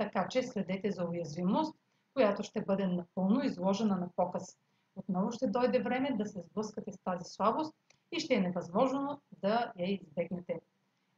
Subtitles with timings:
[0.00, 1.76] така че следете за уязвимост,
[2.14, 4.58] която ще бъде напълно изложена на показ.
[4.96, 7.74] Отново ще дойде време да се сблъскате с тази слабост
[8.12, 10.60] и ще е невъзможно да я избегнете.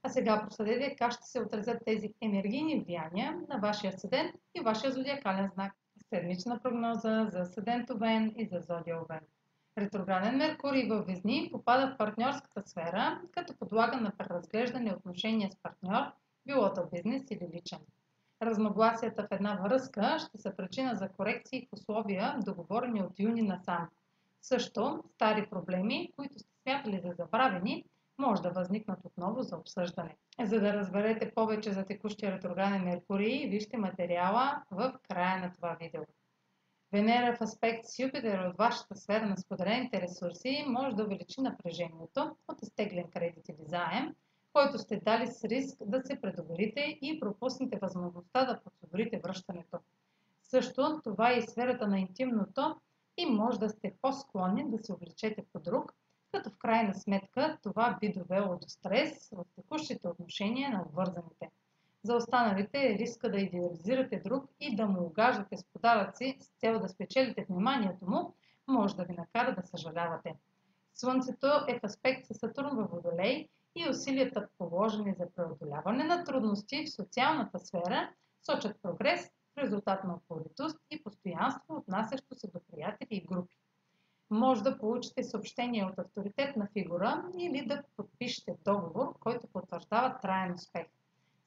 [0.02, 4.92] А сега проследете как ще се отразят тези енергийни влияния на вашия седент и вашия
[4.92, 5.72] зодиакален знак.
[6.08, 9.20] Седмична прогноза за седент Овен и за зодия Овен.
[9.78, 16.02] Ретрограден Меркурий във Везни попада в партньорската сфера, като подлага на преразглеждане отношения с партньор,
[16.46, 17.78] било то бизнес или личен.
[18.42, 23.88] Разногласията в една връзка ще са причина за корекции в условия, договорени от юни насам.
[24.42, 27.84] Също стари проблеми, които сте смятали за забравени,
[28.18, 30.16] може да възникнат отново за обсъждане.
[30.42, 36.02] За да разберете повече за текущия ретрограден Меркурий, вижте материала в края на това видео.
[36.92, 42.36] Венера в аспект с Юпитер от вашата сфера на споделените ресурси може да увеличи напрежението
[42.48, 44.14] от изтеглен кредит или заем,
[44.52, 49.78] който сте дали с риск да се предоверите и пропуснете възможността да подсигурите връщането.
[50.42, 52.76] Също това е и сферата на интимното
[53.16, 55.94] и може да сте по-склонни да се увлечете по друг,
[56.32, 61.50] като в крайна сметка това би довело до стрес в текущите отношения на обвързаните.
[62.02, 66.80] За останалите е риска да идеализирате друг и да му угаждате с подаръци с цел
[66.80, 68.34] да спечелите вниманието му,
[68.68, 70.34] може да ви накара да съжалявате.
[70.94, 76.84] Слънцето е в аспект с Сатурн във Водолей и усилията положени за преодоляване на трудности
[76.84, 78.10] в социалната сфера
[78.42, 83.54] сочат прогрес в резултат на упоритост и постоянство, отнасящо се до приятели и групи.
[84.30, 90.86] Може да получите съобщение от авторитетна фигура или да подпишете договор, който потвърждава траен успех.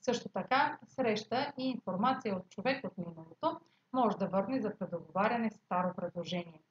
[0.01, 3.59] Също така, среща и информация от човек от миналото
[3.93, 6.61] може да върне за предоговаряне старо предложение.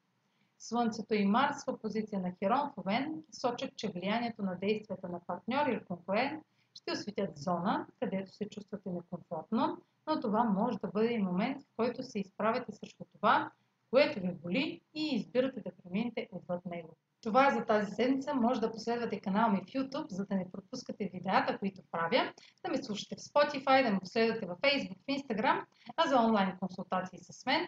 [0.59, 5.19] Слънцето и Марс в позиция на Херон в Овен сочат, че влиянието на действията на
[5.27, 6.43] партньор или конкурент
[6.73, 9.77] ще осветят зона, където се чувствате некомфортно,
[10.07, 13.51] но това може да бъде и момент, в който се изправите срещу това,
[13.89, 16.97] което ви боли и избирате да преминете отвъд него.
[17.21, 18.35] Това е за тази седмица.
[18.35, 22.33] Може да последвате канала ми в YouTube, за да не пропускате видеята, които правя,
[22.65, 25.63] да ме слушате в Spotify, да ме последвате в Facebook, в Instagram,
[25.97, 27.67] а за онлайн консултации с мен